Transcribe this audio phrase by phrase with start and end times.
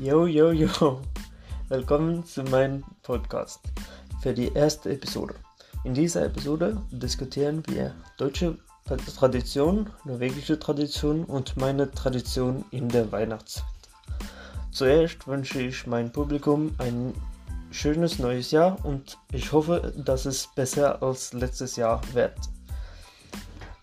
[0.00, 1.00] Yo, yo, yo.
[1.68, 3.58] Willkommen zu meinem Podcast
[4.22, 5.34] für die erste Episode.
[5.82, 8.56] In dieser Episode diskutieren wir deutsche
[8.86, 13.64] Tradition, norwegische Tradition und meine Tradition in der Weihnachtszeit.
[14.70, 17.12] Zuerst wünsche ich meinem Publikum ein
[17.72, 22.38] schönes neues Jahr und ich hoffe, dass es besser als letztes Jahr wird.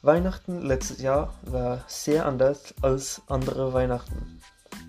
[0.02, 4.40] Weihnachten letztes Jahr war sehr anders als andere Weihnachten.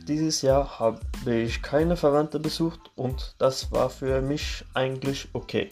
[0.08, 5.68] Dieses Jahr habe ich keine Verwandte besucht und das war für mich eigentlich okay.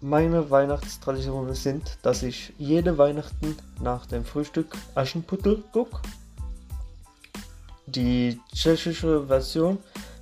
[0.00, 6.00] Meine Weihnachtstraditionen sind, dass ich jede Weihnachten nach dem Frühstück Aschenputtel gucke.
[7.84, 9.78] Die tschechische Version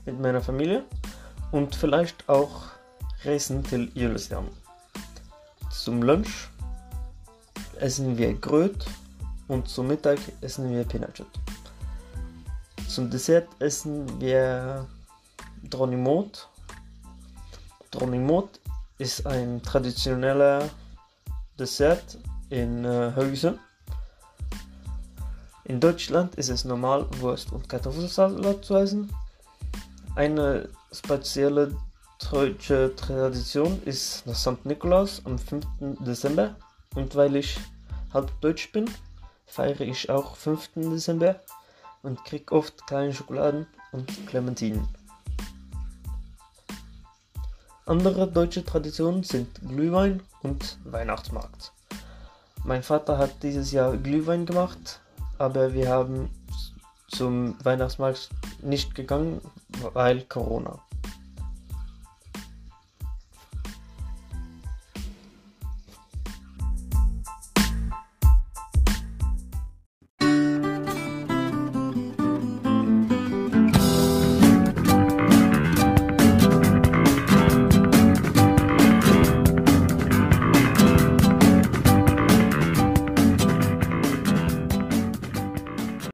[0.07, 0.83] mit meiner Familie
[1.53, 2.63] und vielleicht auch
[3.25, 4.49] Reisen till Julian.
[5.71, 6.49] Zum Lunch
[7.79, 8.85] essen wir Gröt
[9.47, 11.29] und zum Mittag essen wir Pinachet.
[13.01, 14.87] Zum Dessert essen wir
[15.71, 16.51] Dronimot.
[17.91, 18.61] Dronimot
[18.99, 20.69] ist ein traditioneller
[21.59, 22.19] Dessert
[22.51, 23.59] in äh.
[25.65, 29.11] In Deutschland ist es normal, Wurst und Kartoffelsalat zu essen.
[30.15, 31.75] Eine spezielle
[32.31, 34.67] deutsche Tradition ist nach St.
[34.67, 35.65] Nikolaus am 5.
[36.01, 36.55] Dezember.
[36.95, 37.59] Und weil ich
[38.13, 38.91] halb deutsch bin,
[39.47, 40.73] feiere ich auch 5.
[40.75, 41.41] Dezember
[42.03, 44.87] und krieg oft kleine Schokoladen und Clementinen.
[47.87, 51.73] Andere deutsche Traditionen sind Glühwein und Weihnachtsmarkt.
[52.65, 55.01] Mein Vater hat dieses Jahr Glühwein gemacht,
[55.39, 56.31] aber wir haben
[57.09, 58.31] zum Weihnachtsmarkt
[58.63, 59.41] nicht gegangen,
[59.93, 60.79] weil Corona.